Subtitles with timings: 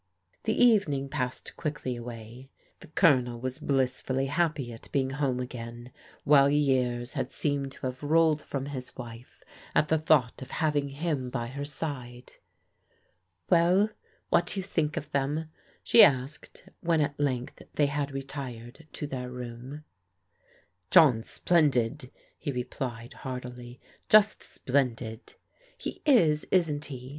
[0.45, 2.49] The evening passed quickly away.
[2.79, 5.91] The Colonel was blissfully happy at being at home again,
[6.23, 9.43] while years had seemed to have rolled from his wife
[9.75, 12.33] at the thought of having him by her side.
[13.47, 13.89] "Well,
[14.29, 15.51] what do you think of them?"
[15.83, 19.83] she asked, when at length they had retired to their room.
[20.89, 23.79] 20 PBODIGAL DAUQHTEBS *' John's splendid,*' he replied heartily,"
[24.09, 25.35] just splendid.
[25.77, 27.09] He is, isn't he